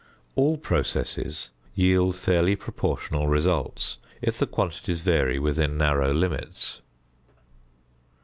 All 0.33 0.57
processes 0.57 1.51
yield 1.75 2.15
fairly 2.15 2.55
proportional 2.55 3.27
results 3.27 3.99
if 4.19 4.39
the 4.39 4.47
quantities 4.47 5.01
vary 5.01 5.37
within 5.37 5.77
narrow 5.77 6.11
limits. 6.11 6.81